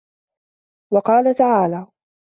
[0.93, 1.87] وَقَالَ تَعَالَى